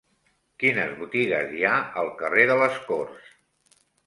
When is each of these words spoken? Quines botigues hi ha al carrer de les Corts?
Quines 0.63 0.95
botigues 1.01 1.53
hi 1.57 1.61
ha 1.67 1.75
al 2.05 2.09
carrer 2.23 2.47
de 2.53 2.57
les 2.63 2.81
Corts? 2.89 3.31